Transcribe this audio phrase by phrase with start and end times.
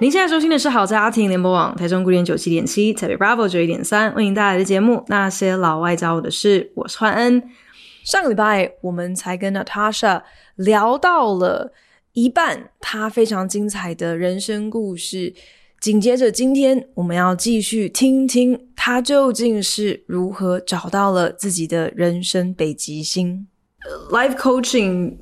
[0.00, 7.40] 您现在收听的是好在家庭联播网台中古典九七点七，台北 Bravo 九一点三，为您带来的节目《那些老外教我的事》，我是焕恩。
[8.02, 10.22] 上个礼拜我们才跟 Natasha
[10.56, 11.72] 聊到了
[12.12, 15.32] 一半，她非常精彩的人生故事。
[15.80, 23.46] 紧接着，今天我们要继续听听他究竟是如何找到了自己的人生北极星。
[24.10, 25.16] Life coaching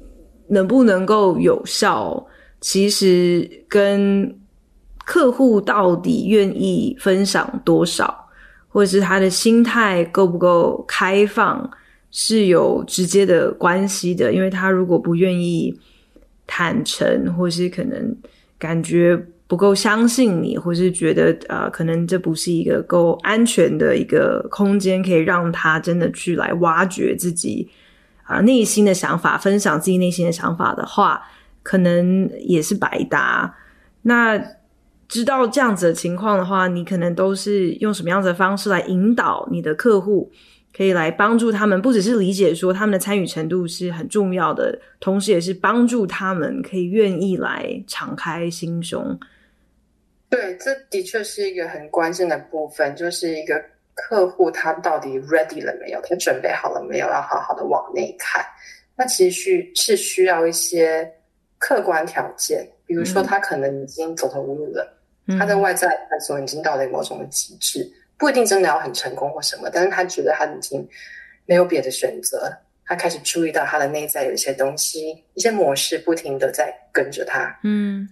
[0.48, 2.26] 能不能够有效，
[2.60, 4.40] 其实跟
[5.04, 8.28] 客户到底愿意分享多少，
[8.68, 11.70] 或者是他的心态够不够开放，
[12.10, 14.32] 是有直接的关系的。
[14.32, 15.78] 因为他如果不愿意
[16.46, 18.16] 坦诚，或是可能
[18.58, 19.26] 感觉。
[19.48, 27.68] 不够相信你，或是觉得呃，可能这不是一个够安全的一个空间，可以让他真的去来挖掘自己
[28.22, 31.20] 啊、内心的想法，分享自己内心的想法的话，
[31.62, 33.54] 可能也是白搭。
[34.00, 34.42] 那
[35.12, 40.32] 知道这样子的情况的话，你可能都是用什么样子的方式来引导你的客户？
[40.74, 49.20] 可以来帮助他们，不只是理解说他们的参与程度是很重要的，同时也是帮助他们可以愿意来敞开心胸。
[50.30, 53.62] 对，这的确是一个很关键的部分，就是一个
[53.94, 58.42] 客户他到底 ready 了没有，他准备好了没有，要好好的往内看。
[58.96, 61.06] 那其实需是需要一些
[61.58, 64.96] 客观条件，比如说他可能已经走投无路了，嗯、
[65.38, 67.90] 他的外在探索已经到了某种极致。
[68.18, 70.88] 不一定真的要很成功或什么，但是他觉得他已经
[71.44, 78.08] 没有别的选择，他开始注意到他的内在有一些东西，一些模式不停的在跟着他，嗯，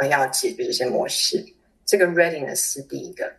[0.00, 1.42] 想要解决这些模式，
[1.86, 3.32] 这个 readiness 是第一个。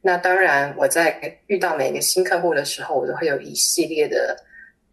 [0.00, 4.34] 那当然，我在遇到每个新客户的时候，我都会有一系列的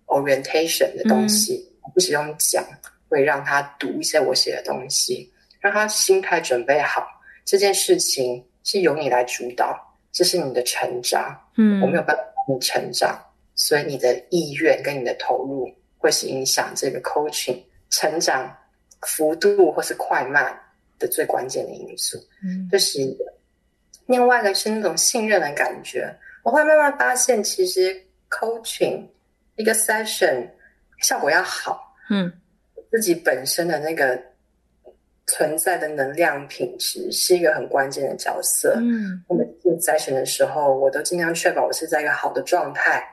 [0.08, 2.66] orientation 的东西，不使用讲，
[3.08, 5.32] 会让他读一些我写的东西，
[5.62, 7.08] 让他心态准备好，
[7.46, 9.80] 这件事情是由你来主导。
[10.12, 13.20] 这是你的成长，嗯，我没有办法帮你成长，
[13.54, 18.50] 所以你的意愿跟你的投入会是影响这个 coaching 成长
[19.02, 20.58] 幅度或是快慢
[20.98, 22.18] 的最关键的因素。
[22.42, 23.26] 嗯，这是一个。
[24.06, 26.10] 另外一个是那种信任的感觉，
[26.44, 27.94] 我会慢慢发现，其实
[28.30, 29.06] coaching
[29.58, 30.50] 一个 session
[31.02, 32.32] 效果要好，嗯，
[32.90, 34.18] 自己本身的那个。
[35.28, 38.76] 存在的能量品质是一个很关键的角色。
[38.78, 43.04] 嗯，我们进筛选的时候，我都尽量确保我是在一个好的状态，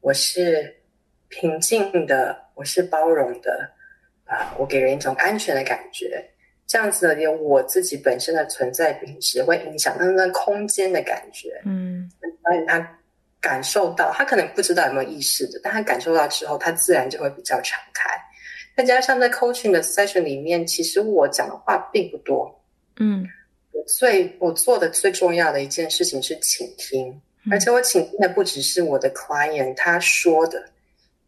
[0.00, 0.74] 我是
[1.28, 3.70] 平静的，我是包容的，
[4.24, 6.24] 啊，我给人一种安全的感觉。
[6.64, 11.60] 这样子的，连我自己本身的存在品质会影响那那空间的感觉。
[11.66, 12.10] 嗯，
[12.44, 12.98] 而且他
[13.40, 18.08] 感受到，他可能不知道有没有意识的，但他感受到之后，他自然就会比较敞开。
[18.74, 22.62] 再加上在 coaching 的 session 里面，其实我讲的话并不多，
[22.96, 23.28] 嗯，
[23.70, 27.08] 我最我做的最重要的一件事情是倾听，
[27.44, 30.64] 嗯、而且我倾听的不只是我的 client 他说的，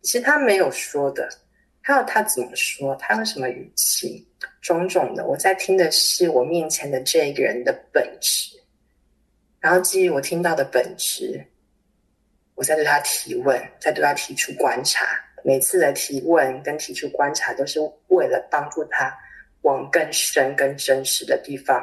[0.00, 1.28] 其实他没有说的，
[1.83, 4.27] 还有他怎么说，他用什么语气，
[4.62, 8.56] 种种的，我在听的是我面前的这个人的本质，
[9.60, 11.44] 然后基于我听到的本质，
[12.54, 15.06] 我在对他提问，在对他提出观察。
[15.44, 17.78] 每次的提问跟提出观察，都是
[18.09, 19.15] 为了帮助他
[19.62, 21.77] 往更深、更真实的地方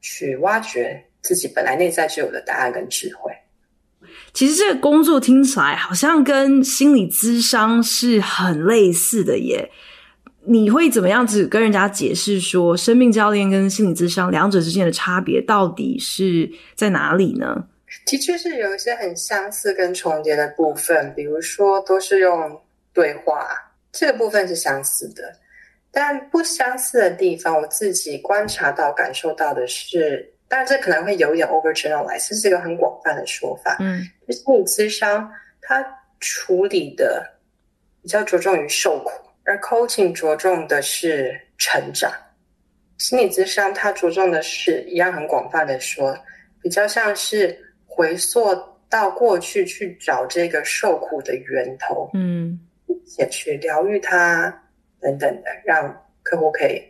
[0.00, 3.32] 去挖掘自己本来内在就有的答案跟智慧。
[4.32, 9.70] 其实这个工作听起来好像跟心理咨商是很类似的耶。
[10.46, 17.66] 你会怎么样子跟人家解释说，生命教练跟心理咨商两者之间的差别到底是在哪里呢？
[18.04, 22.60] 的确是有一些很相似跟重叠的部分，比如说都是用
[22.92, 23.48] 对话，
[23.92, 25.32] 这个部分是相似的。
[25.90, 33.76] 但不相似的地方，我自己观察到、感受到的是，当然这可能会有一点 overgeneralize，这是一个很广泛的说法。
[33.80, 35.30] 嗯，就是心理咨商
[35.62, 35.84] 它
[36.20, 37.26] 处理的
[38.02, 39.10] 比较着重于受苦，
[39.44, 42.12] 而 coaching 着重的是成长。
[42.98, 46.16] 心理咨商它着重的是一样很广泛的说，
[46.62, 47.64] 比较像是。
[47.98, 48.56] 回溯
[48.88, 52.56] 到过去去找这个受苦的源头，嗯，
[53.18, 54.44] 也去疗愈它，
[55.00, 55.92] 等等的，让
[56.22, 56.80] 客户可以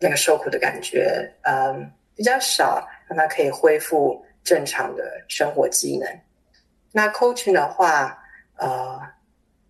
[0.00, 6.20] 那个受苦的感觉，嗯，比较少，让他可以恢复正常的生活机能。
[6.90, 8.18] 那 coaching 的话，
[8.56, 9.00] 呃，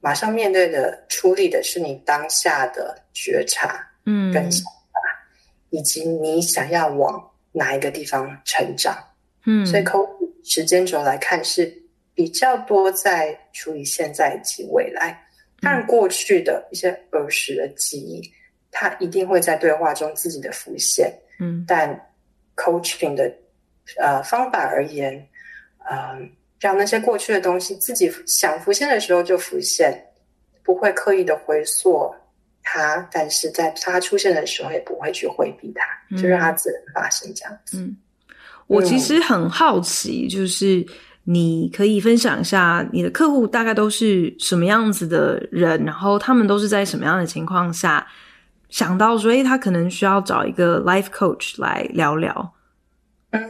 [0.01, 4.99] 马上面对的、处理的是你当下的觉察，嗯，跟想法，
[5.69, 7.23] 以及你想要往
[7.53, 8.97] 哪一个地方成长，
[9.44, 11.73] 嗯，所以 coaching 时间轴来看是
[12.14, 15.19] 比较多在处理现在以及未来，
[15.61, 18.23] 但过去的一些儿时的记忆，
[18.70, 21.94] 它一定会在对话中自己的浮现，嗯，但
[22.56, 23.32] coaching 的
[23.99, 25.14] 呃方法而言，
[25.90, 26.29] 嗯、呃。
[26.61, 29.96] 让那些过去的东西自己想浮现的时候就浮现，
[30.64, 32.12] 不会刻意的回溯
[32.64, 37.79] 它，但是在它出现的时候也不会去回避它，嗯、就让它自然发生这样子。
[37.79, 37.96] 嗯，
[38.69, 40.87] 我其实很好奇，就是
[41.25, 48.06] 你可以分享一下你的客户大概都是什么样子的人，然后他们都是在什么样的情况下
[48.69, 52.53] 想到说，哎，他可能需要找一个 life coach 来聊聊。
[53.32, 53.43] 嗯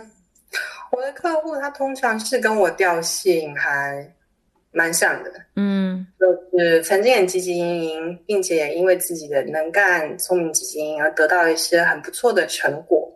[0.90, 4.10] 我的客户他通常是跟我调性还
[4.72, 13.12] 蛮像的，嗯，就是曾经很积极营营，并且也因为自己的能干、聪明、积极营营而得到一些很不错的成果，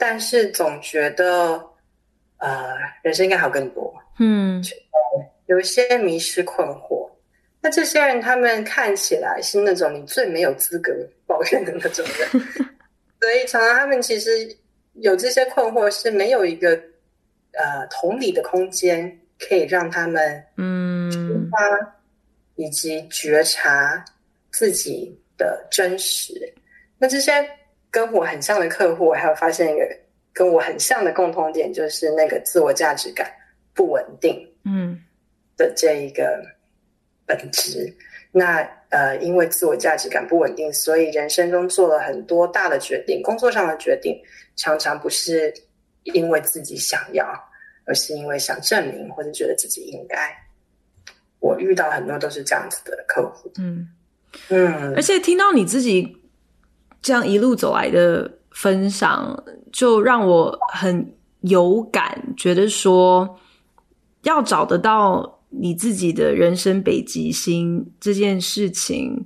[0.00, 1.62] 但是总觉得
[2.38, 4.60] 呃人生应该好更多，嗯，
[5.46, 7.08] 有一些迷失困惑。
[7.60, 10.92] 那这些人他们看起来是那种你最没有资格
[11.26, 12.28] 抱怨的那种人，
[13.20, 14.56] 所以常常他们其实。
[14.94, 16.72] 有这些困惑是没有一个
[17.52, 21.18] 呃同理的空间，可以让他们嗯出
[21.48, 21.58] 发
[22.56, 24.04] 以及觉察
[24.50, 26.34] 自己的真实。
[26.98, 27.32] 那这些
[27.90, 29.86] 跟我很像的客户，我还有发现一个
[30.32, 33.30] 跟我很像的共同点，就是那个自我价值感
[33.74, 35.00] 不稳定嗯
[35.56, 36.42] 的这一个
[37.26, 37.84] 本质。
[37.84, 37.96] 嗯、
[38.32, 44.20] 那呃，因为自我价值感不稳定，所以人生中做了很多大的决定，工作上的决定。
[44.56, 45.54] 常常不是
[46.02, 47.26] 因为自己想要，
[47.86, 50.36] 而是因为想证明或者觉得自己应该。
[51.38, 53.88] 我遇到很多都是这样子的客户，嗯
[54.50, 56.19] 嗯，而且听到你自己
[57.02, 63.38] 这样一路走来的分享，就让我很有感，觉得说
[64.22, 69.24] 要找得到你自己的人生北极星这件事情，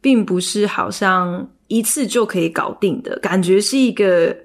[0.00, 4.36] 并不是好像一次就可以搞定的，感觉是一个。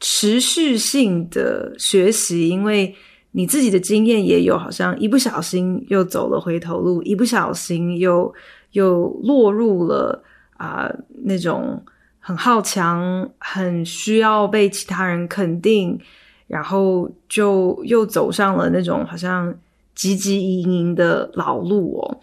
[0.00, 2.94] 持续性的学习，因为
[3.32, 8.32] 你自己的经验也有，好像一不小心又走了回头路，一不小心又
[8.70, 10.22] 又落入了
[10.56, 10.88] 啊、
[11.24, 11.82] 那种
[12.28, 15.98] 很好强、很需要被其他人肯定，
[16.46, 19.50] 然后就又走上了那种好像
[19.96, 22.20] 汲汲营营的老路哦。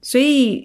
[0.00, 0.64] 所以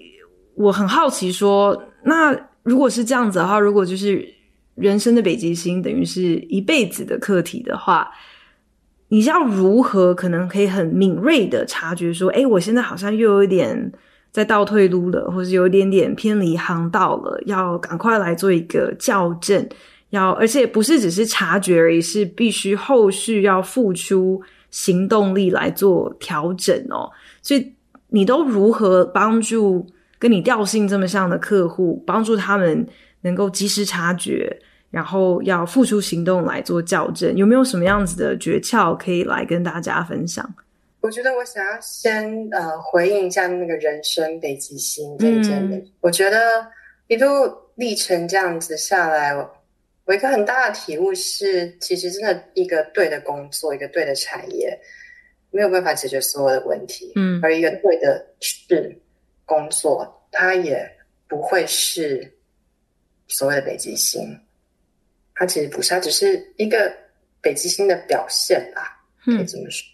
[0.54, 2.32] 我很好奇说，那
[2.62, 4.32] 如果是这样子的话，如果就是。
[4.76, 8.10] 人生的北极星等于是一辈子的课题的话，
[9.06, 13.92] 你要如何可能可以很敏锐的察觉说，诶，我现在好像又有一点
[14.34, 19.66] 在倒退路了，或是有点点偏离航道了，要赶快来做一个校正，
[20.10, 27.08] 要而且不是只是察觉而已，是必须后续要付出行动力来做调整哦。
[27.40, 27.72] 所以
[28.08, 29.86] 你都如何帮助
[30.18, 32.86] 跟你调性这么像的客户，帮助他们？
[33.22, 34.54] 能够及时察觉，
[34.90, 40.46] 然后要付出行动来做校正，有没有什么样子的诀窍可以来跟大家分享？
[41.04, 45.52] 我觉得我想要先呃回应一下那个人生北极星这一件。
[45.70, 46.66] 嗯、我觉得
[47.08, 47.28] 一路
[47.74, 49.34] 历程这样子下来，
[50.06, 54.80] 我一个很大的体悟是，其实真的一个对的工作，一个对的产业，
[55.50, 57.12] 没有办法解决所有的问题。
[57.16, 58.98] 嗯，而一个对的事
[59.44, 60.90] 工作，它也
[61.28, 62.32] 不会是。
[63.26, 64.38] 所谓的北极星，
[65.34, 66.90] 它其实不是，它只是一个
[67.40, 69.86] 北极星的表现吧，可以这么说。
[69.88, 69.93] 嗯、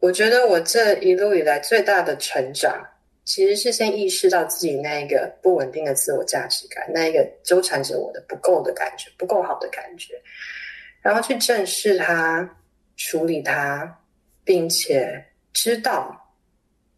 [0.00, 2.84] 我觉得我这一路以来最大的成长，
[3.24, 10.20] 其实是先意识到自己那一个不稳定的自我价值感，那一个纠缠着我的不够的感觉，不够好的感觉，
[11.00, 12.48] 然后去正视它，
[12.96, 14.00] 处理它，
[14.44, 16.16] 并且知道，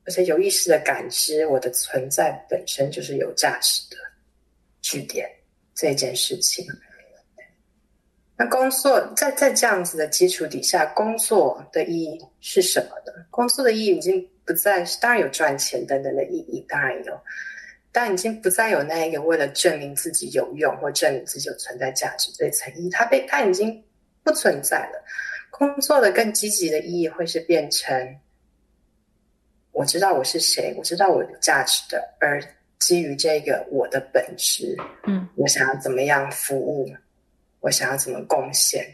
[0.07, 3.97] 而且有意识的感知我的存在本身就是有价值的。
[4.81, 5.29] 据点
[5.75, 6.65] 这件事情，
[8.37, 13.25] 那工作在在这样子的基础底下，工作的意义是什么呢？
[13.31, 17.21] 工作的意义已经不再是，当然有赚钱等等的意义，当然有，
[17.93, 23.83] 但已经不再有那一个为了证明自己有用或证明自己有存在价值这层意义，它被它已经
[24.23, 25.05] 不存在了。
[25.51, 28.17] 工作的更积极的意义会是变成，
[29.71, 32.43] 我知道我是谁，我知道我有价值的，而。
[32.81, 34.77] 基于这个我的本质，
[35.07, 36.87] 嗯，我想要怎么样服务，
[37.65, 38.87] 我想要怎么贡献，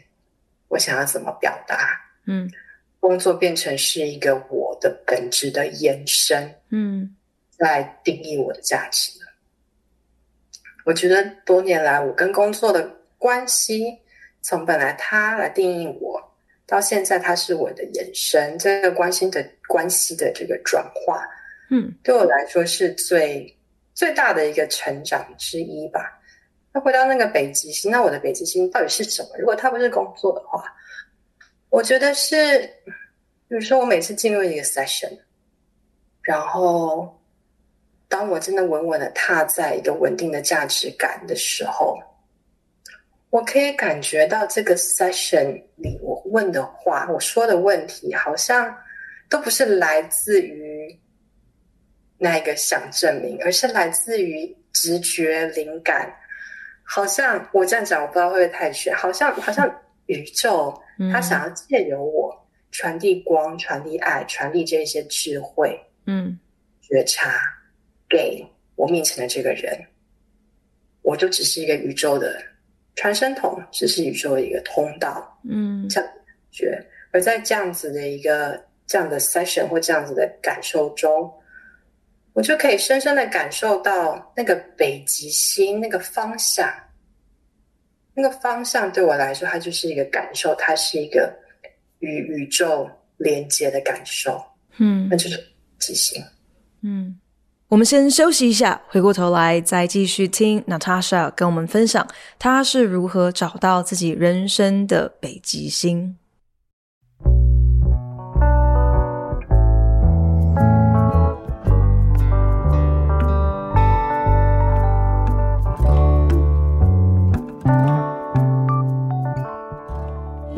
[0.69, 2.49] 我想要怎么表达，嗯，
[3.01, 7.13] 工作变成是一个我的本质的延伸，嗯，
[7.57, 9.11] 来定义我的价值。
[10.85, 13.99] 我觉得多年来我跟工作的关系，
[14.41, 16.33] 从本来他来定义我，
[16.65, 21.27] 到现在他是我的延伸，这个关心的关系的这个转化，
[21.71, 23.53] 嗯，对我来说是最
[23.93, 26.19] 最大的一个成长之一吧。
[26.73, 29.29] 那回到那个北极星，那我的北极星到底是什么？
[29.37, 30.63] 如果它不是工作的话，
[31.69, 32.59] 我觉得是，
[33.47, 35.11] 比如说我每次进入一个 session，
[36.21, 37.21] 然后
[38.07, 41.99] 当我真的稳稳的踏在一个稳定的价值感的时候，
[43.31, 48.73] 我可以感觉到这个 session 里我问的话，我说的问题，好像
[49.29, 50.97] 都不是来自于
[52.17, 56.09] 那一个想证明，而是来自于直觉灵感。
[56.93, 58.93] 好像我这样讲，我不知道会不会太玄。
[58.93, 59.65] 好像好像
[60.07, 60.77] 宇宙，
[61.09, 62.37] 它想要借由我
[62.69, 66.37] 传递光、传递爱、传递这些智慧、嗯，
[66.81, 67.39] 觉察
[68.09, 68.45] 给
[68.75, 69.73] 我面前的这个人。
[71.01, 72.43] 我就只是一个宇宙的
[72.95, 76.11] 传声筒，只是宇宙的一个通道，嗯，这样
[76.51, 76.77] 觉。
[77.11, 81.31] 而在这样子的一个这样的 session 或这样子的感受中。
[82.33, 86.67] 我就可以深深的感受到那个北极星那个方向，
[88.13, 91.33] 那个方向对我来说，它就是一个感受，它是一个
[91.99, 94.41] 与宇宙连接的感受。
[94.77, 95.43] 嗯，那就是
[95.77, 96.23] 极星。
[96.81, 97.19] 嗯，
[97.67, 102.07] 我们先休息一下，回过头来再继续听 Natasha 跟我们分享，
[102.39, 106.17] 她是如何找到自己人生的北极星。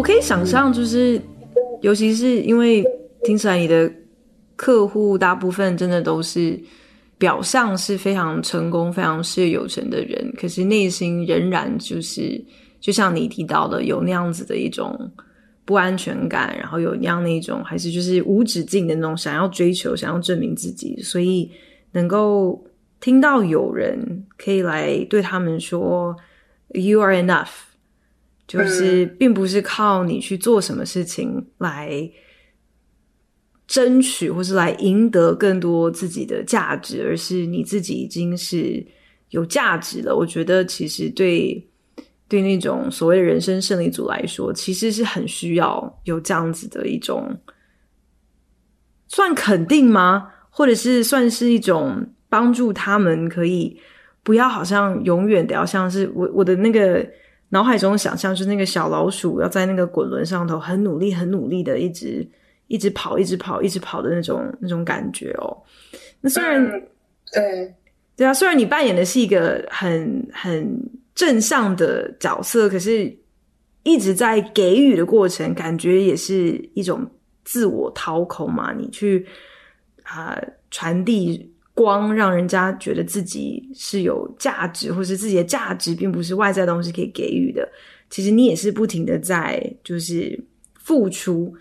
[0.03, 1.19] 可以想象，就是，
[1.81, 2.83] 尤其是因为
[3.24, 3.89] 听起来你的
[4.57, 6.60] 客户大部分真的都是
[7.17, 12.39] 表象是非常成功、非常事业有成的人，可是内心仍然就是，
[12.81, 15.10] 就像你提到的，有那样子的一种
[15.63, 21.50] 不安全感，然后有那样那种还是就是无止境的那种想要追求、想要证明自己，所以
[21.93, 22.62] 能够
[23.00, 26.13] 听到有人可以来对他们说
[26.74, 27.72] “You are enough”。
[28.45, 32.12] 就是，并不是靠你去做什么事情来
[33.65, 38.85] 争取，或是来赢得更多自己的价值，而是你自己已经是
[39.29, 40.13] 有价值了。
[40.13, 41.65] 我觉得，其实对
[42.27, 47.33] 对那种所谓的人生胜利组来说，其实是很需要有这样子的一种
[49.07, 50.29] 算肯定吗？
[50.50, 53.79] 或者是算是一种帮助他们可以
[54.21, 57.09] 不要好像永远的要像是我我的那个。
[57.53, 62.27] 脑海中想象就是那个小老鼠要在那个滚轮上头很努力、很努力的一直
[62.65, 65.55] 一直跑、一直跑、一直跑的那种那种感觉哦。
[66.19, 66.88] 那虽然、嗯、
[67.31, 67.75] 对
[68.15, 70.67] 对啊，虽然你扮演的是一个很很
[71.13, 73.15] 正向的角色，可是
[73.83, 77.05] 一直在给予的过程，感觉也是一种
[77.43, 78.74] 自我掏空嘛。
[78.74, 79.27] 你去
[80.01, 81.52] 啊、呃、传递。
[81.73, 87.67] 光让人家觉得自己是有价值，或是自己的价值并不是外在的东西可以给予的。
[88.09, 90.39] 其实你也是不停的在就是
[90.75, 91.53] 付出。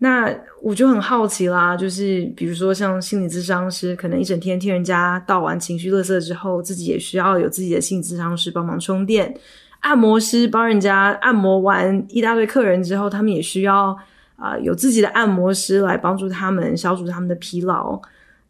[0.00, 9.34] 那我就很好奇啦，就是比如说像心理咨商师，可能一整天听人家倒完情绪垃圾之后，自己也需要有自己的心理咨商师帮忙充电。
[9.80, 13.96] 按摩师帮人家按摩完一大堆客人之后，他们也需要
[14.36, 18.00] 啊、有自己的按摩师来帮助他们消除他们的疲劳。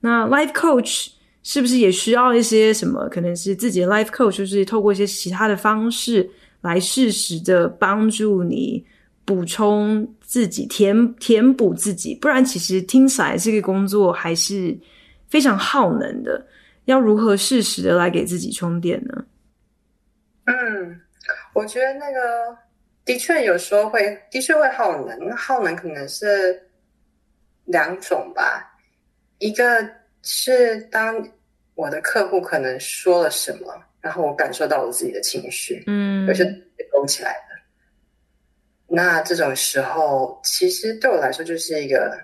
[0.01, 1.09] 那 life coach
[1.43, 3.09] 是不是也需要一些什么？
[3.09, 6.29] 可能是自己的 life coach，就是透过一些其他的方式
[6.61, 8.85] 来适时的帮助你
[9.25, 12.15] 补充自己、填填补自己。
[12.15, 14.79] 不然，其实听起来这个工作还是
[15.29, 16.47] 非常耗能的。
[16.85, 19.25] 要如何适时的来给自己充电呢？
[20.47, 21.01] 嗯，
[21.53, 22.57] 我觉得那个
[23.05, 25.37] 的确有时候会，的确会耗能。
[25.37, 26.63] 耗能可能是
[27.67, 28.78] 两种吧。
[29.39, 29.65] 一个
[30.23, 31.27] 是当
[31.75, 36.45] 我的客户可能说了什么，然后我感受到我自己的情绪，嗯，而是
[36.91, 37.57] 勾起来的。
[38.87, 42.19] 那这种时候，其实对我来说就是一个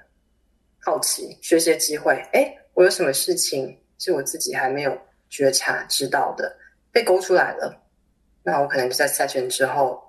[0.81, 2.15] 好奇、学习的机会。
[2.33, 6.57] 诶，我有什么事情是我自己还没有觉察、知道的，
[6.91, 7.81] 被勾出来了。
[8.43, 10.03] 那我可能就在 session 之后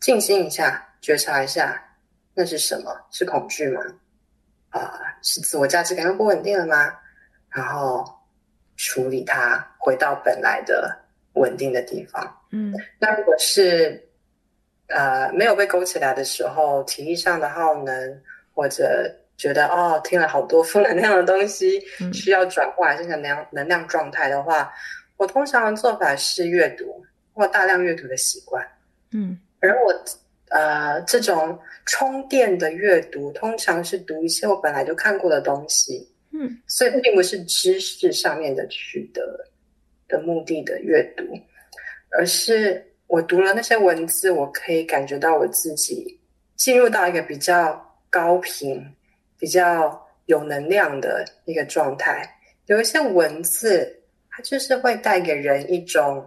[0.00, 1.82] 静心一下，觉察一下，
[2.34, 2.94] 那是什么？
[3.10, 3.80] 是恐惧吗？
[5.22, 6.92] 是自我价值感又不稳定了吗？
[7.50, 8.04] 然后
[8.76, 10.96] 处理它，回到本来的
[11.34, 12.24] 稳定的地方。
[12.52, 14.02] 嗯，那如果是
[14.88, 18.22] 呃没有被勾起来的时候，体力上的耗能，
[18.54, 21.80] 或者觉得哦，听了好多负能量的东西，
[22.12, 24.72] 需要转化这个能量能量状态的话，
[25.16, 28.66] 我通常的做法是阅读或大量阅读的习惯。
[29.12, 29.92] 嗯，而我
[30.50, 36.06] 呃这种充电的阅读，通常是读一些我本来就看过的东西。
[36.32, 39.20] 嗯，所以并不是知识上面的取得
[40.06, 41.24] 的目的的阅读，
[42.10, 46.16] 而是我读了那些文字，我可以感觉到我自己
[46.54, 48.80] 进入到一个比较高频、
[49.40, 52.24] 比较有能量的一个状态。
[52.66, 53.92] 有一些文字，
[54.30, 56.24] 它就是会带给人一种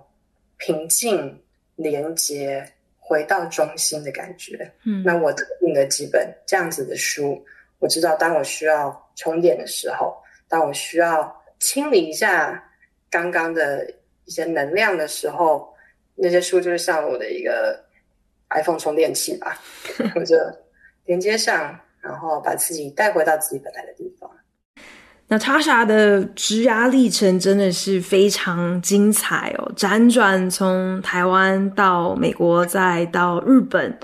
[0.58, 1.42] 平静、
[1.77, 2.70] 连接、
[3.05, 4.72] 回到中心的感觉。
[4.86, 7.43] 嗯，那我特定了几本这样子的书。
[7.79, 10.15] 我知道，当我需要充电的时候，
[10.48, 12.63] 当我需要清理一下
[13.10, 13.86] 刚刚的
[14.25, 15.74] 一些能量的时候，
[16.15, 17.83] 那些书就是像我的一个
[18.51, 19.60] iPhone 充电器吧，
[20.15, 20.38] 我就
[21.05, 24.23] 连接上，然后把自己带回到自己本来的地方。
[25.34, 33.98] 那 Tasha 的职涯历程真的是非常精彩哦，辗转从台湾到美国，再到日本。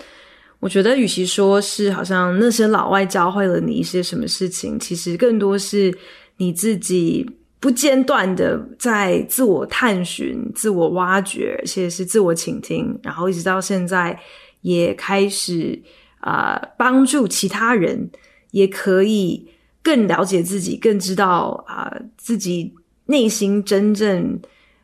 [0.59, 5.95] 我觉得，与其说是好像那些老外教会了你一些什么事情，其实更多是
[6.37, 7.23] 你自己
[7.59, 14.19] 不间断的在自我探寻、自我挖掘，而且是自我倾听，然后一直到现在
[14.61, 15.79] 也开始
[16.21, 18.09] 啊、帮助其他人，
[18.49, 19.47] 也可以
[19.83, 22.73] 更了解自己，更知道啊、自己
[23.05, 24.39] 内心真正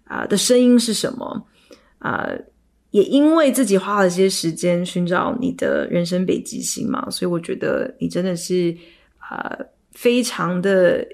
[0.06, 1.48] 啊、的声音是什么
[2.00, 2.30] 啊。
[2.92, 8.74] 也因为自己花了些时间寻找你的人生北极星嘛，所以我觉得你真的是
[9.30, 11.06] 呃非常的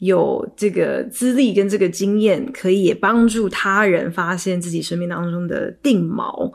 [0.00, 6.52] 有这个资历跟这个经验，可以也帮助他人发现自己生命当中的定锚。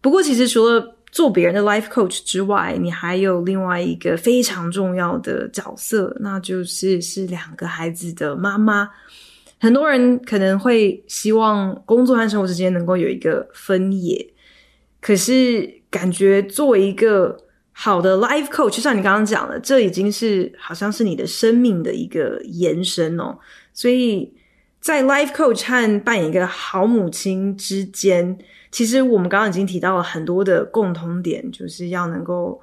[0.00, 8.90] 不过，其实除了做别人的 life coach 之外，你还有另外一个非常重要的角色，那就是是两个孩子的妈妈。
[9.60, 14.28] 很多人可能会希望工作和生活之间能够有一个分野，
[15.00, 17.38] 可是感觉作为一个
[17.70, 23.38] 好的 life coach，就像你刚刚讲的，这已经是好像是你的生命的一个延伸哦。
[23.72, 24.34] 所以
[24.84, 28.38] 在 life coach 和扮演一个好母亲之间，
[28.70, 32.60] 其实我们刚刚已经提到了很多的共同点，就是要能够、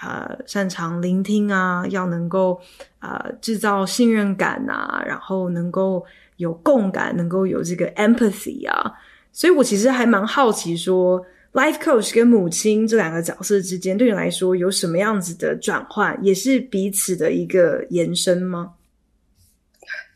[0.00, 2.60] 呃、擅长聆听啊，要能够、
[3.00, 6.06] 呃、制造信任感啊，然后能够。
[6.36, 8.92] 有共感，能够有这个 empathy 啊，
[9.30, 18.72] 所以我其实还蛮好奇，说 life coach 跟母亲这两个角色之间，对你来说有什么样子的转换，也是彼此的一个延伸吗？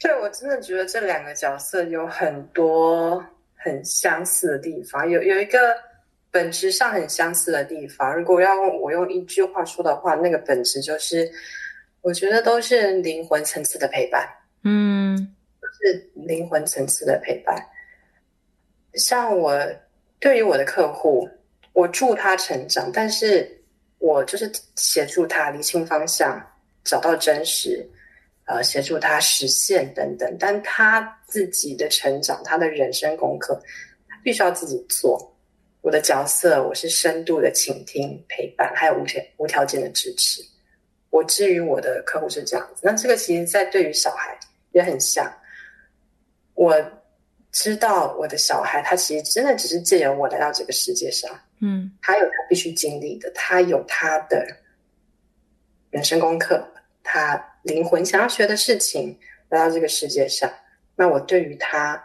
[0.00, 3.24] 对，我真的觉得这两个角色有很多
[3.56, 5.76] 很相似的地方，有有一个
[6.30, 8.16] 本质上很相似的地方。
[8.16, 11.30] 如果要我用一句话说的话，那个本质就是，
[12.00, 14.28] 我觉得都是灵魂层次的陪伴。
[14.64, 15.34] 嗯。
[15.80, 17.56] 是灵魂层次的陪伴，
[18.94, 19.56] 像我
[20.18, 21.28] 对于我的客户，
[21.72, 23.48] 我助他成长，但是
[23.98, 26.44] 我就是协助他理清方向，
[26.82, 27.86] 找到真实，
[28.48, 30.36] 呃，协助他实现等等。
[30.40, 33.60] 但他自己的成长，他的人生功课，
[34.08, 35.32] 他必须要自己做。
[35.80, 40.42] 我的角色，我是深度的倾听、陪伴，还有无条无条件的支持。
[41.10, 44.36] 我至于我的客户是这样子，那这个其实在对于小孩
[44.72, 45.32] 也很像。
[46.54, 46.74] 我
[47.52, 51.30] 知道我的小孩，他其实真的只是借由我来到这个世界上，
[51.60, 54.44] 嗯，他有他必须经历的，他有他的
[55.90, 56.66] 人生功课，
[57.02, 59.16] 他灵魂想要学的事情
[59.50, 60.50] 来到这个世界上。
[60.96, 62.02] 那我对于他，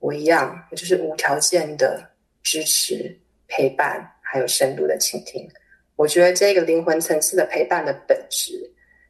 [0.00, 2.10] 我一样，我就是无条件的
[2.42, 5.48] 支持、陪伴，还有深度的倾听。
[5.94, 8.52] 我觉得这个灵魂层次的陪伴的本质，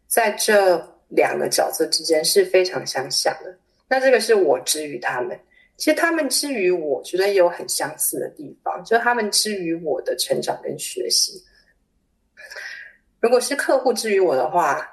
[0.06, 0.76] 在这
[1.08, 3.58] 两个角色之间是非常相像的。
[3.88, 5.38] 那这个是我之于他们，
[5.76, 11.42] 其实他们之于我，觉得也有很相似的地方，就是他们之于我的成长跟学习。
[13.20, 14.88] 如果是客户之于我的话，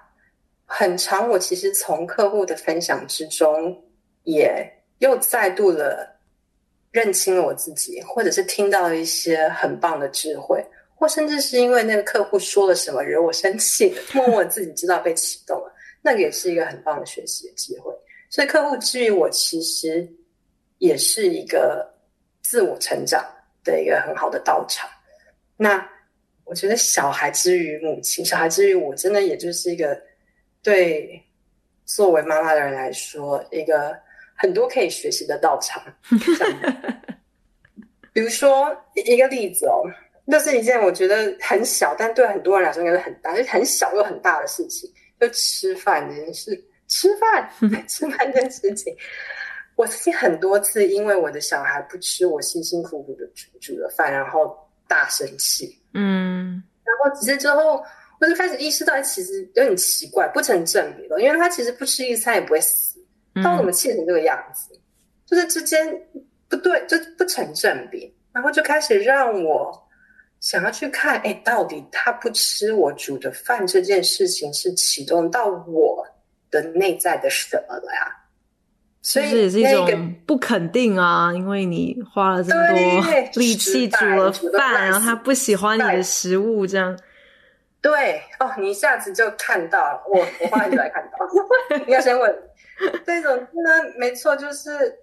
[0.65, 3.79] 很长，我其实从客户的分享之中，
[4.23, 4.65] 也
[4.99, 6.09] 又再度的
[6.91, 17.93] 认清了我自己，或者是听到了一些很棒的智慧，或甚至是因为那个客户说了什么惹我生气，默默自己知道被启动了，那个也是一个很棒的学习的机会。
[18.29, 20.11] 所以，客户之于我，其实
[20.79, 21.87] 也是一个
[22.41, 23.23] 自我成长
[23.63, 24.89] 的一个很好的道场。
[25.55, 25.87] 那
[26.43, 30.01] 我觉得，小孩之于母亲，小孩之于我，真的也就是一个
[30.63, 31.21] 对
[31.85, 33.95] 作为妈妈的人来说，一个
[34.35, 35.83] 很多可以学习的道场。
[38.11, 39.83] 比如说一个例子哦，
[40.25, 46.63] 那是一件我觉得很小，但对很多人来说应该是很大，就很小又很大的事情，就吃饭这件事。
[46.89, 47.49] 吃饭，
[47.87, 48.95] 吃饭这件事情，
[49.75, 54.55] 我曾经很多次因为我的小孩不吃我辛辛苦苦的煮煮的饭，然后
[54.87, 55.75] 大生气。
[55.95, 57.83] 嗯，然后只是之后，
[58.19, 61.19] 我就开始意识到，其实有点奇怪，不成正比了。
[61.19, 62.99] 因为他其实不吃一餐也不会死，
[63.35, 64.73] 他为什么气成这个样子？
[64.73, 64.79] 嗯、
[65.25, 65.85] 就是之间
[66.47, 68.13] 不对，就不成正比。
[68.31, 69.71] 然后就开始让我
[70.39, 76.05] 想要去看，哎，到底他不吃我煮的饭这件事情是启动到我
[76.49, 78.19] 的内在的什么了呀？
[79.01, 82.77] 所以这也是一种不肯定啊，因为你花了这么多
[83.35, 86.97] 力气煮了饭，然后他不喜欢你的食物，这样。
[87.83, 91.17] 对哦，你一下子就看到了，我 我后来就来看到，
[91.85, 92.33] 你要先问
[93.05, 93.83] 这种呢？
[93.97, 94.97] 没错，就是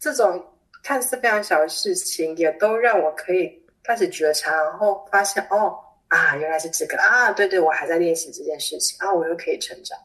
[0.00, 0.44] 这种
[0.82, 5.78] 看似非常小的事情，也都让我可以开始觉察，然后发现哦
[6.08, 9.96] 啊，原来是这个啊，对对，我还在练习这件事情啊，我又可以成长。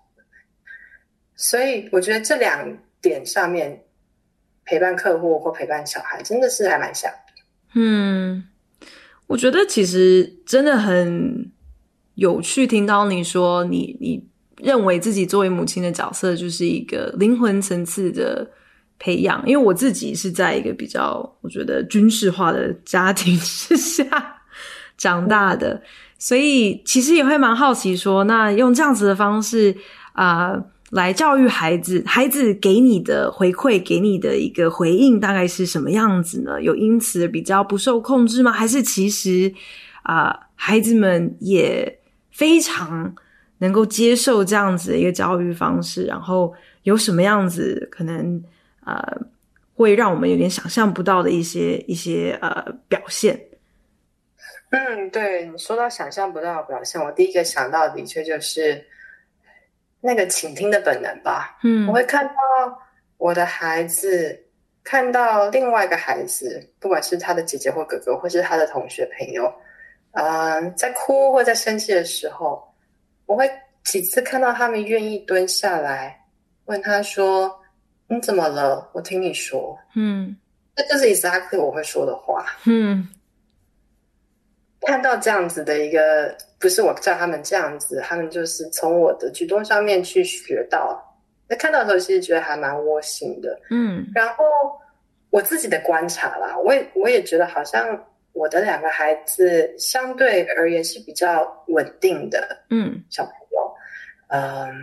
[1.36, 3.84] 所以我觉得这两点上面，
[4.65, 7.12] 陪伴客户或陪伴小孩真的是还蛮像。
[7.73, 8.47] 嗯，
[9.26, 11.52] 我觉得其实真的很
[12.15, 14.23] 有趣，听到你说你你
[14.58, 18.49] 认为自己作为母亲的角色就是一个灵魂层次的
[18.99, 24.06] 培养，因为我自己是在一个比较我觉得军事化的家庭之下
[24.97, 25.82] 长大的，
[26.19, 29.76] 所以其实也会蛮好奇说，那用这样子的方式
[30.13, 30.65] 啊。
[30.91, 36.62] 来教育孩子，孩子给你的回馈，给你的一个回应，大概是什么样子呢？
[36.62, 38.52] 有因此比较不受控制吗？
[38.52, 39.52] 还是其实
[40.04, 41.97] 啊、孩子们也
[42.34, 43.15] 非常
[43.60, 46.04] 能够接受这样子的一个教育方式？
[46.04, 48.43] 然后有什么样子可能
[48.86, 49.17] 呃，
[49.76, 53.39] 会让我们有点想象不到的一些一些呃表现？
[54.72, 58.84] 嗯，对，你说到想象不到的表现，我第一个想到的确就是。
[60.06, 62.34] 那个倾听的本能吧，嗯，我会看到
[63.15, 64.38] 我的孩子
[64.84, 69.62] 看到另外一个孩子，不管是他的姐姐或哥哥，或是他的同学朋友，嗯、
[70.13, 72.63] 呃，在哭或在生气的时候，
[73.28, 73.49] 我会
[73.84, 76.19] 几次看到他们愿意蹲下来
[76.65, 77.54] 问他说
[78.08, 78.89] ：“你怎么了？
[78.93, 80.36] 我听你说。”嗯，
[80.76, 82.45] 这就是 exactly 我会说的话。
[82.65, 83.08] 嗯。
[84.86, 91.02] 看到这样子的一个，不是我叫他们这样子，他们就是从我的举动上面去学到。
[91.47, 93.58] 那看到的时候，其实觉得还蛮窝心的。
[93.69, 94.43] 嗯，然后
[95.30, 97.97] 我自己的观察啦，我也我也觉得好像
[98.34, 102.63] 我的两个孩子相对而言是比较稳定的。
[102.69, 103.76] 嗯，小朋友，
[104.28, 104.74] 嗯，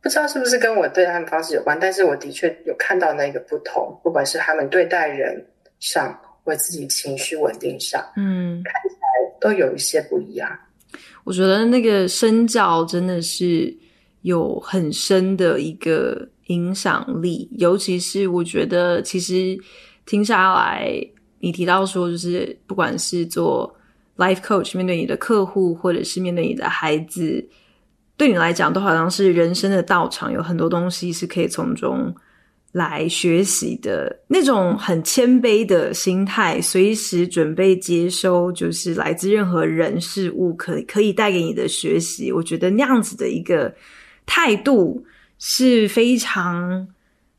[0.00, 5.46] 不知道是不是跟我对他们方式有关，但是我的确有看到那个不同，不管是他们对待人
[5.78, 6.18] 上。
[6.46, 10.48] 或自己情绪稳定上，嗯，看起来都有一些不一样。
[11.24, 13.76] 我觉得那个身教真的是
[14.20, 19.58] 有很深的一个影响力，尤其是我觉得，其实
[20.04, 20.88] 听下来，
[21.40, 23.74] 你提到说，就是不管是做
[24.16, 27.46] life coach，面对你的客户，或者是面对你的孩子，
[28.16, 32.14] 对你来讲，都好像是人生的道场，有很多东西是可以从中。
[32.72, 42.30] 来学习的那种很谦卑的心态，随时准备接收，就是来自任何人事物可以可以带给你的学习。
[42.30, 43.74] 我觉得那样子的一个
[44.26, 45.02] 态度
[45.38, 46.86] 是非常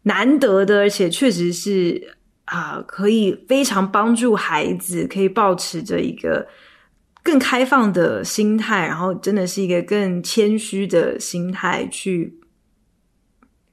[0.01, 2.16] 难得的，而且确实是
[2.47, 6.47] 啊，可以非常帮助孩子，可以保持着一个
[7.23, 12.33] 更开放的心态，然后真的是一个更谦虚的心态去。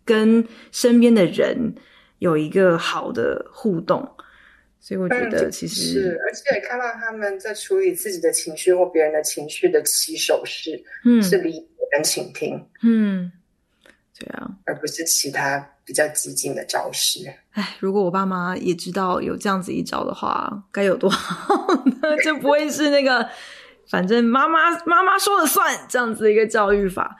[0.06, 1.74] 跟身边的人
[2.18, 4.06] 有一个好的互动，
[4.78, 13.32] 所以我觉得其实是，而且看到他们在处理自己的情绪或别人的情绪的起手式，嗯，是理解跟倾听，嗯，
[14.18, 17.20] 对啊，而不是其他比较激进的招式。
[17.52, 21.94] 哎，如果我爸妈也知道有这样子一招的话，该有多好呢？
[22.24, 23.28] 就不会是那个
[23.88, 27.16] 反正妈妈妈妈说了算这样子的一个教育法。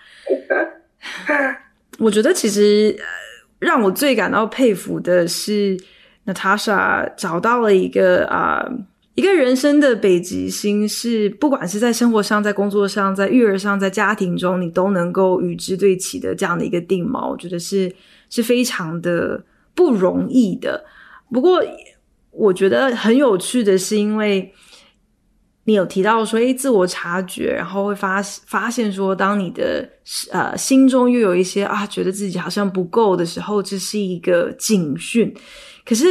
[1.98, 2.96] 我觉得其实，
[3.58, 5.78] 让我最感到佩服的是
[6.26, 8.66] ，Natasha 找到了一个啊，
[9.14, 17.94] 一个人生的北极星，是不管是在生活上、在工作上、在育儿上、在家庭中，你都能够与之对齐的这样的一个定锚，我觉得是
[18.30, 20.84] 是非常的不容易的。
[21.32, 21.62] 不过，
[22.30, 24.52] 我觉得很有趣的是，因为。
[25.66, 29.88] 你有提到说，诶，自我察觉，然后会发发现说，当你的
[30.30, 35.34] 呃心中又有一些啊，觉得自己好像不够的时候，这是一个警讯。
[35.82, 36.04] 可是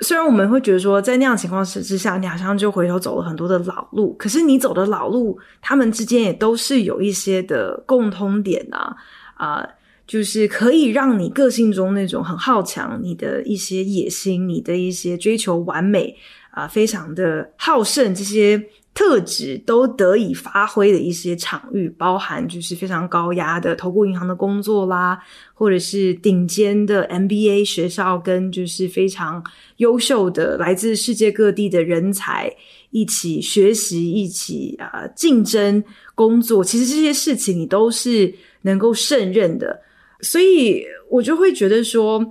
[0.00, 8.94] 虽然我们会觉得说，在那样情况之下，你好像就回头走了很多的老路，可是你走的老路，他们之间也都是有一些的共通点啊
[9.36, 9.66] 啊、
[10.10, 16.16] 就是可以让你个性中那种很好强，你的一些野心，你的一些追求完美
[16.50, 18.60] 啊、非常的好胜这些。
[18.92, 25.16] 特质都得以发挥的一些场域，包含就是非常高压的投顾银行的工作啦，
[25.54, 29.42] 或者是顶尖的 MBA 学校，跟就是非常
[29.76, 32.52] 优秀的来自世界各地的人才
[32.90, 35.82] 一起学习，一起啊、竞争
[36.16, 36.62] 工作。
[36.62, 39.80] 其实这些事情你都是能够胜任的，
[40.22, 42.24] 所以我就会觉得说，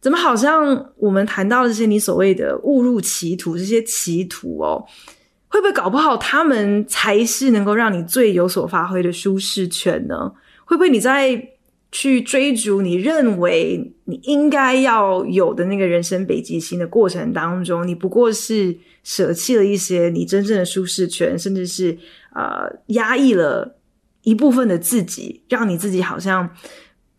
[0.00, 4.84] 怎么好像我们谈到这些你所谓的误入歧途，这些歧途哦。
[5.48, 10.32] 会不会搞不好他们才是能够让你最有所发挥的舒适圈呢？
[10.64, 11.50] 会不会你在
[11.92, 21.96] 去追逐你认为你应该要有的那个人生北极星的过程当中，你不过是舍弃了一些你真正的舒适圈，甚至是
[22.34, 23.76] 呃压抑了
[24.22, 26.50] 一部分的自己，让你自己好像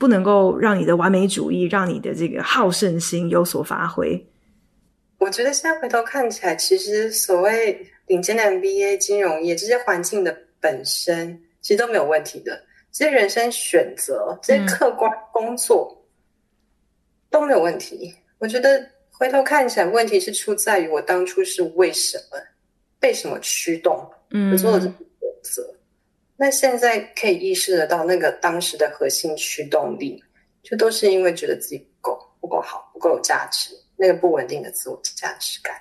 [0.05, 4.23] 不能够让你的完美主义，让你的这个好胜心有所发挥？
[5.17, 7.91] 我觉得现在回头看起来，其实所谓。
[8.07, 16.05] 顶尖的 MBA、金融业这些环境的本身其实都没有问题的，这些人生选择、这些客观工作、嗯、
[17.31, 18.13] 都没有问题。
[18.37, 22.37] 我觉得回头看起来，问题是出在于我当初是为什么、
[22.99, 25.74] 被什么驱动，嗯，做了这个选择。
[26.38, 30.24] 那现在可以意识得到，那个当时的核心驱动力，
[30.62, 35.76] 就都是因为觉得自己不够、不够好、不够有价值，那个不稳定的自我价值感。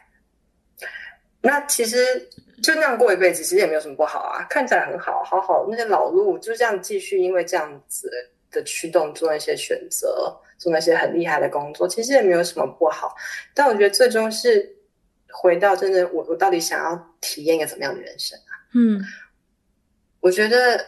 [1.40, 2.28] 那其实
[2.62, 8.08] 就那样过一辈子，其实也没有什么不好啊，看起来很好，好好那些老路就这样继续，因为这样子
[8.50, 13.14] 的驱动做那些选择，做那些很厉害的工作，其实也没有什么不好。
[13.52, 14.74] 但我觉得最终是
[15.30, 18.52] 回到真的，我我到底想要体验一个怎么样的人生啊？
[18.72, 18.98] 嗯，
[20.24, 20.82] 我觉得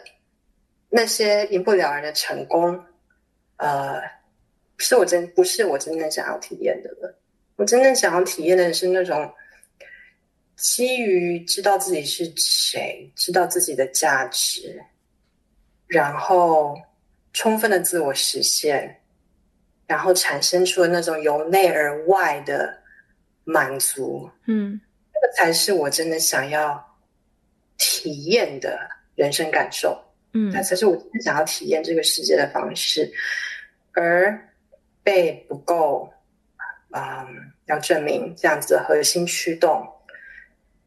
[0.88, 2.82] 那些一目了然的成功，
[3.58, 4.00] 呃，
[4.78, 7.14] 是我真不是我真正想要体验的了。
[7.56, 9.30] 我真正想要体验的是那种。
[10.56, 14.82] 基于知道自己是谁，知道自己的价值，
[15.86, 16.74] 然后
[17.34, 19.02] 充分的自我实现，
[19.86, 22.74] 然后产生出了那种由内而外的
[23.44, 24.80] 满足，嗯，
[25.12, 26.82] 这个才是我真的想要
[27.76, 28.80] 体验的
[29.16, 30.00] 人生感受，
[30.34, 33.10] 嗯，那才是我想要体验这个世界的方式，
[33.92, 34.38] 而
[35.02, 36.08] 被不够，
[36.90, 37.02] 嗯，
[37.64, 39.84] 要证明这样子的核心驱动。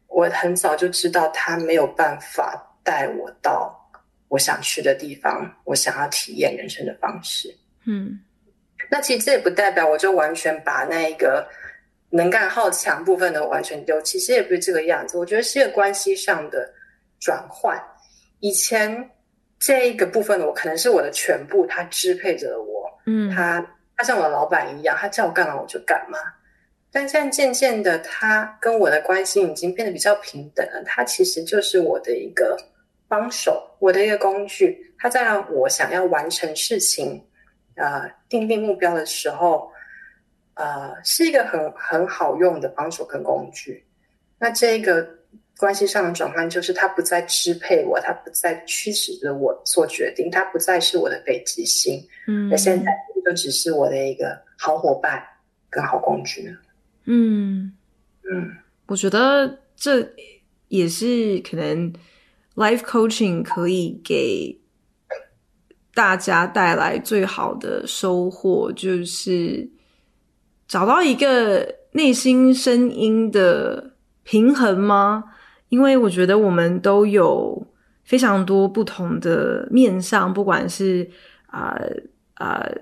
[0.06, 3.76] 我很早就知道他没有办法带我到
[4.28, 7.52] 我想去的地方，我想要体验人生的方式。
[7.84, 8.20] 嗯，
[8.90, 11.48] 那其实这也不代表我就完全把那一个
[12.10, 15.16] 能干好强部分的完全丢弃，其实也不是这个样子。
[15.16, 16.68] 我觉得是一个关系上的
[17.18, 17.80] 转换。
[18.40, 19.10] 以前
[19.58, 22.90] 这一个部分的我可能是我的全部，他支配着我。
[23.06, 23.64] 嗯，他
[23.96, 26.18] 他像我的老板一样，他叫我干嘛我就干嘛。
[26.92, 30.82] 但现在渐渐的，他跟我的关系已经变得比较平等了。
[30.84, 32.56] 他其实就是我的一个
[33.06, 34.92] 帮手，我的一个工具。
[34.98, 37.24] 他在让我想要完成事情，
[37.76, 39.70] 呃，订定目标的时候，
[40.54, 43.86] 呃，是一个很很好用的帮手跟工具。
[44.38, 45.08] 那这个
[45.60, 52.02] 关系上的转换，就是他不再支配我，他不再驱使着我做决定，他不再是我的北极星。
[52.26, 52.90] 嗯，那现在
[53.22, 55.22] 就只是我的一个好伙伴
[55.68, 56.56] 跟好工具了。
[57.04, 57.70] 嗯
[58.32, 60.10] 嗯，我觉得这
[60.68, 61.92] 也是可能
[62.54, 64.58] life coaching 可以给
[65.92, 69.68] 大家带来最好的收获，就是
[70.66, 73.92] 找到一个内心声音的
[74.22, 75.24] 平衡吗？
[75.70, 77.66] 因为我觉得我们都有
[78.04, 81.08] 非常多不同的面向，不管是
[81.46, 81.74] 啊
[82.34, 82.60] 啊。
[82.60, 82.76] 呃呃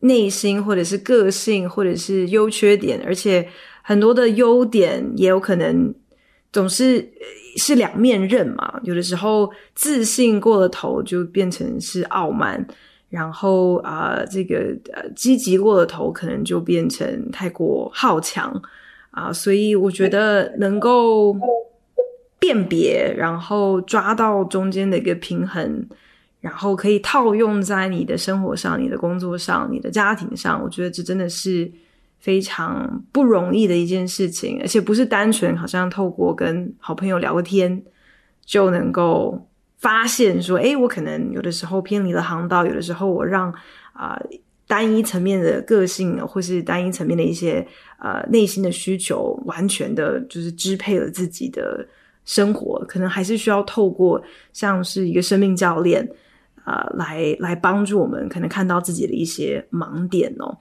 [0.00, 3.48] 内心，或者是个性，或者是优缺点，而且
[3.82, 5.92] 很多的优点也有可能
[6.52, 7.04] 总是
[7.56, 8.78] 是两面刃嘛。
[8.84, 12.64] 有的时候自信过了头就变成是傲慢，
[13.08, 18.62] 然后啊、呃，这个呃积极过了头可能就变成太过好强
[19.10, 21.34] 啊、所以我觉得能够
[22.46, 25.84] 辨别，然后抓到中间的一个平衡。
[26.38, 31.68] 然后可以套用在你的生活上、你的工作上、你的家庭上，我觉得这真的是
[32.20, 37.82] 非常不容易的一件事情，而且不是单纯好像透过跟好朋友聊个天
[38.44, 43.52] 就能够发现说，诶，我可能有的时候偏离了航道，有的时候我让
[43.92, 44.16] 啊、
[44.68, 47.66] 单一层面的个性，或是单一层面的一些
[47.98, 51.84] 呃内心的需求，完全的就是支配了自己的
[52.26, 56.06] 生活，可能还是需要透过像是一个生命教练
[56.64, 60.58] 啊、来来帮助我们，可能看到自己的一些盲点哦。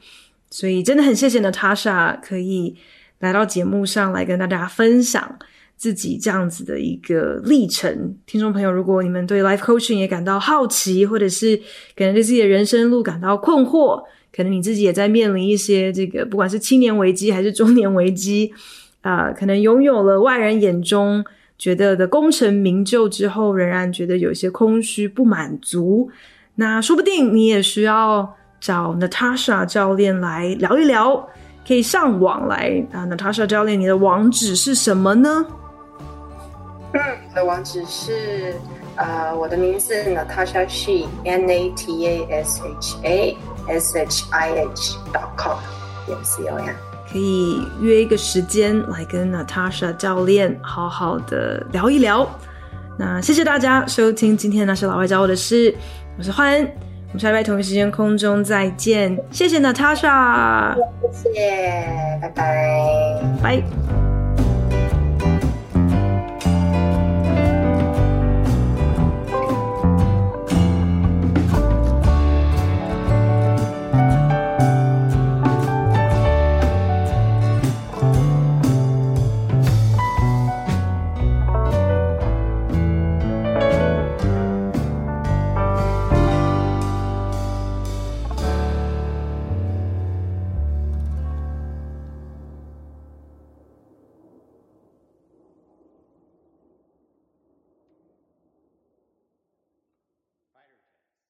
[0.52, 2.78] 所以真的很谢谢 Natasha 可以
[3.20, 5.38] 来到节目上来跟大家分享
[5.76, 8.16] 自己这样子的一个历程。
[8.28, 11.58] 听众朋友，如果你们对 Life Coaching 也感到好奇，或者是
[11.98, 18.54] 可能对自己的人生路感到困惑，可能你自己也在面临一些这个不管是青年危机还是中年危机
[19.02, 21.26] 啊、可能拥有了外人眼中
[21.58, 26.10] 觉得的功成名就之后，仍然觉得有些空虚不满足，
[26.56, 28.36] 那说不定你也需要。
[28.58, 31.28] 找 Natasha 教练来聊一聊，
[31.68, 33.06] 可以上网来啊。
[33.06, 35.46] Natasha 教练，你的网址是什么呢？
[36.94, 38.56] 嗯，我的网址是
[38.96, 43.38] 呃，我的名字 Natasha Shi N A T A S H A
[43.68, 45.60] S H I H dot com
[46.08, 46.95] 点 C O M。
[47.12, 52.28] 可以约一个时间来跟 Natasha 教练好好的聊一聊。
[52.98, 55.76] 那谢谢大家收听今天那些老外教我的事，
[56.18, 56.72] 我是欢恩。
[57.08, 60.76] 我们下礼拜同一时间空中再见，谢谢 Natasha，
[61.12, 64.15] 谢谢，拜拜，拜。